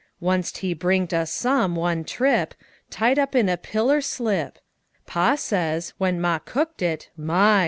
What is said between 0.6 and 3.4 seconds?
he bringed us some, one trip, Tied up